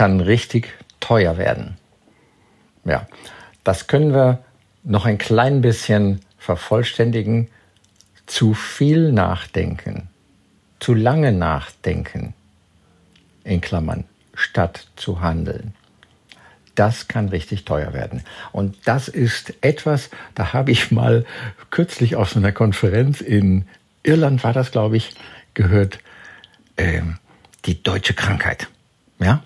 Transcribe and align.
kann 0.00 0.20
richtig 0.22 0.72
teuer 0.98 1.36
werden. 1.36 1.76
Ja, 2.86 3.06
das 3.64 3.86
können 3.86 4.14
wir 4.14 4.42
noch 4.82 5.04
ein 5.04 5.18
klein 5.18 5.60
bisschen 5.60 6.20
vervollständigen. 6.38 7.48
Zu 8.24 8.54
viel 8.54 9.12
nachdenken, 9.12 10.08
zu 10.78 10.94
lange 10.94 11.32
nachdenken, 11.32 12.32
in 13.44 13.60
Klammern, 13.60 14.04
statt 14.32 14.86
zu 14.96 15.20
handeln. 15.20 15.74
Das 16.76 17.06
kann 17.06 17.28
richtig 17.28 17.66
teuer 17.66 17.92
werden. 17.92 18.22
Und 18.52 18.78
das 18.86 19.06
ist 19.08 19.52
etwas, 19.60 20.08
da 20.34 20.54
habe 20.54 20.70
ich 20.70 20.90
mal 20.90 21.26
kürzlich 21.68 22.16
auf 22.16 22.30
so 22.30 22.38
einer 22.38 22.52
Konferenz 22.52 23.20
in 23.20 23.66
Irland 24.02 24.44
war 24.44 24.54
das, 24.54 24.70
glaube 24.70 24.96
ich, 24.96 25.12
gehört, 25.52 25.98
ähm, 26.78 27.18
die 27.66 27.82
deutsche 27.82 28.14
Krankheit. 28.14 28.66
Ja? 29.18 29.42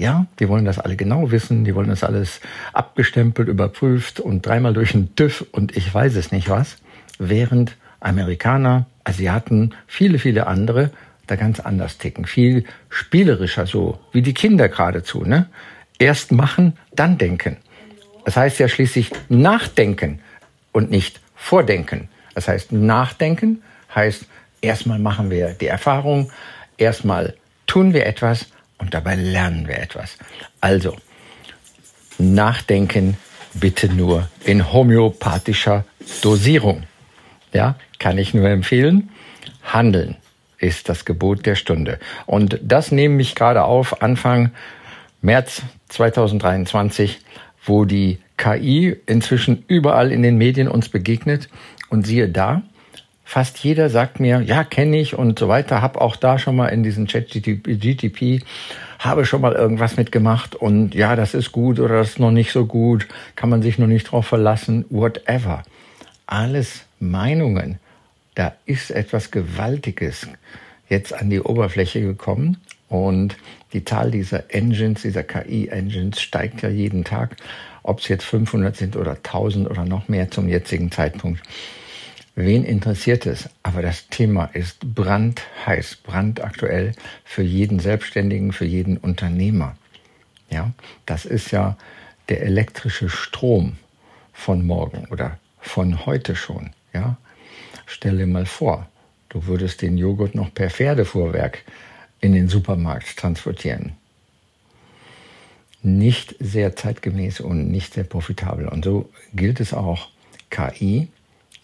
Ja, 0.00 0.24
die 0.38 0.48
wollen 0.48 0.64
das 0.64 0.78
alle 0.78 0.96
genau 0.96 1.30
wissen, 1.30 1.66
die 1.66 1.74
wollen 1.74 1.90
das 1.90 2.04
alles 2.04 2.40
abgestempelt, 2.72 3.48
überprüft 3.48 4.18
und 4.18 4.46
dreimal 4.46 4.72
durch 4.72 4.92
den 4.92 5.14
TÜV 5.14 5.44
und 5.52 5.76
ich 5.76 5.92
weiß 5.92 6.16
es 6.16 6.32
nicht 6.32 6.48
was. 6.48 6.78
Während 7.18 7.76
Amerikaner, 8.00 8.86
Asiaten, 9.04 9.74
viele, 9.86 10.18
viele 10.18 10.46
andere 10.46 10.90
da 11.26 11.36
ganz 11.36 11.60
anders 11.60 11.98
ticken. 11.98 12.24
Viel 12.24 12.64
spielerischer 12.88 13.66
so, 13.66 14.00
wie 14.10 14.22
die 14.22 14.32
Kinder 14.32 14.70
geradezu. 14.70 15.22
Ne? 15.22 15.50
Erst 15.98 16.32
machen, 16.32 16.78
dann 16.96 17.18
denken. 17.18 17.58
Das 18.24 18.38
heißt 18.38 18.58
ja 18.58 18.68
schließlich 18.68 19.10
nachdenken 19.28 20.20
und 20.72 20.90
nicht 20.90 21.20
vordenken. 21.36 22.08
Das 22.34 22.48
heißt, 22.48 22.72
nachdenken 22.72 23.60
heißt, 23.94 24.24
erstmal 24.62 24.98
machen 24.98 25.30
wir 25.30 25.50
die 25.50 25.66
Erfahrung, 25.66 26.30
erstmal 26.78 27.34
tun 27.66 27.92
wir 27.92 28.06
etwas 28.06 28.46
und 28.80 28.94
dabei 28.94 29.14
lernen 29.14 29.68
wir 29.68 29.78
etwas. 29.78 30.16
Also, 30.60 30.96
nachdenken 32.18 33.16
bitte 33.54 33.88
nur 33.88 34.28
in 34.44 34.72
homöopathischer 34.72 35.84
Dosierung. 36.22 36.84
Ja, 37.52 37.76
kann 37.98 38.18
ich 38.18 38.34
nur 38.34 38.48
empfehlen. 38.48 39.10
Handeln 39.62 40.16
ist 40.58 40.88
das 40.88 41.04
Gebot 41.04 41.46
der 41.46 41.54
Stunde. 41.54 41.98
Und 42.26 42.58
das 42.62 42.92
nehme 42.92 43.20
ich 43.22 43.34
gerade 43.34 43.64
auf 43.64 44.02
Anfang 44.02 44.50
März 45.22 45.62
2023, 45.88 47.20
wo 47.64 47.84
die 47.84 48.18
KI 48.36 48.96
inzwischen 49.06 49.64
überall 49.68 50.12
in 50.12 50.22
den 50.22 50.36
Medien 50.36 50.68
uns 50.68 50.88
begegnet. 50.88 51.48
Und 51.88 52.06
siehe 52.06 52.28
da, 52.28 52.62
fast 53.30 53.58
jeder 53.60 53.90
sagt 53.90 54.18
mir, 54.18 54.40
ja, 54.40 54.64
kenne 54.64 54.98
ich 54.98 55.16
und 55.16 55.38
so 55.38 55.46
weiter, 55.46 55.80
habe 55.80 56.00
auch 56.00 56.16
da 56.16 56.36
schon 56.36 56.56
mal 56.56 56.66
in 56.66 56.82
diesem 56.82 57.06
Chat 57.06 57.30
GTP, 57.30 58.42
habe 58.98 59.24
schon 59.24 59.40
mal 59.40 59.52
irgendwas 59.52 59.96
mitgemacht 59.96 60.56
und 60.56 60.96
ja, 60.96 61.14
das 61.14 61.34
ist 61.34 61.52
gut 61.52 61.78
oder 61.78 61.98
das 61.98 62.08
ist 62.08 62.18
noch 62.18 62.32
nicht 62.32 62.50
so 62.50 62.66
gut, 62.66 63.06
kann 63.36 63.48
man 63.48 63.62
sich 63.62 63.78
noch 63.78 63.86
nicht 63.86 64.10
drauf 64.10 64.26
verlassen, 64.26 64.84
whatever. 64.90 65.62
Alles 66.26 66.86
Meinungen. 66.98 67.78
Da 68.34 68.54
ist 68.66 68.90
etwas 68.90 69.30
Gewaltiges 69.30 70.26
jetzt 70.88 71.14
an 71.14 71.30
die 71.30 71.40
Oberfläche 71.40 72.00
gekommen 72.00 72.56
und 72.88 73.36
die 73.72 73.84
Zahl 73.84 74.10
dieser 74.10 74.52
Engines, 74.52 75.02
dieser 75.02 75.22
KI-Engines 75.22 76.20
steigt 76.20 76.62
ja 76.62 76.68
jeden 76.68 77.04
Tag, 77.04 77.36
ob 77.84 78.00
es 78.00 78.08
jetzt 78.08 78.24
500 78.24 78.74
sind 78.74 78.96
oder 78.96 79.12
1000 79.12 79.70
oder 79.70 79.84
noch 79.84 80.08
mehr 80.08 80.32
zum 80.32 80.48
jetzigen 80.48 80.90
Zeitpunkt. 80.90 81.40
Wen 82.34 82.64
interessiert 82.64 83.26
es? 83.26 83.48
Aber 83.62 83.82
das 83.82 84.08
Thema 84.08 84.44
ist 84.46 84.94
brandheiß, 84.94 85.96
brandaktuell 85.96 86.92
für 87.24 87.42
jeden 87.42 87.80
Selbstständigen, 87.80 88.52
für 88.52 88.64
jeden 88.64 88.96
Unternehmer. 88.96 89.76
Ja, 90.50 90.72
das 91.06 91.24
ist 91.24 91.50
ja 91.50 91.76
der 92.28 92.42
elektrische 92.42 93.08
Strom 93.08 93.76
von 94.32 94.66
morgen 94.66 95.06
oder 95.10 95.38
von 95.60 96.06
heute 96.06 96.34
schon. 96.36 96.70
Ja, 96.92 97.16
stelle 97.86 98.26
mal 98.26 98.46
vor, 98.46 98.88
du 99.28 99.46
würdest 99.46 99.82
den 99.82 99.98
Joghurt 99.98 100.34
noch 100.34 100.52
per 100.54 100.70
Pferdefuhrwerk 100.70 101.64
in 102.20 102.32
den 102.32 102.48
Supermarkt 102.48 103.16
transportieren. 103.16 103.92
Nicht 105.82 106.36
sehr 106.38 106.76
zeitgemäß 106.76 107.40
und 107.40 107.70
nicht 107.70 107.94
sehr 107.94 108.04
profitabel. 108.04 108.68
Und 108.68 108.84
so 108.84 109.10
gilt 109.34 109.60
es 109.60 109.72
auch 109.72 110.08
KI 110.50 111.08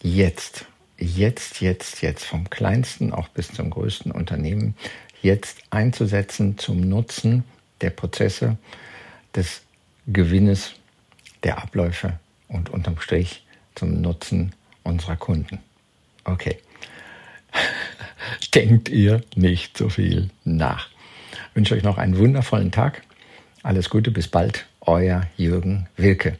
jetzt, 0.01 0.65
jetzt, 0.97 1.61
jetzt, 1.61 2.01
jetzt, 2.01 2.25
vom 2.25 2.49
kleinsten 2.49 3.11
auch 3.11 3.27
bis 3.29 3.51
zum 3.51 3.69
größten 3.69 4.11
Unternehmen, 4.11 4.75
jetzt 5.21 5.59
einzusetzen 5.69 6.57
zum 6.57 6.81
Nutzen 6.81 7.43
der 7.81 7.89
Prozesse, 7.89 8.57
des 9.35 9.61
Gewinnes, 10.07 10.73
der 11.43 11.59
Abläufe 11.59 12.19
und 12.47 12.69
unterm 12.69 12.99
Strich 12.99 13.45
zum 13.75 14.01
Nutzen 14.01 14.53
unserer 14.83 15.15
Kunden. 15.15 15.59
Okay. 16.23 16.57
Denkt 18.55 18.89
ihr 18.89 19.21
nicht 19.35 19.77
so 19.77 19.89
viel 19.89 20.29
nach. 20.43 20.89
Ich 21.31 21.55
wünsche 21.55 21.75
euch 21.75 21.83
noch 21.83 21.97
einen 21.97 22.17
wundervollen 22.17 22.71
Tag. 22.71 23.03
Alles 23.63 23.89
Gute, 23.89 24.11
bis 24.11 24.27
bald. 24.27 24.65
Euer 24.81 25.27
Jürgen 25.35 25.87
Wilke. 25.97 26.39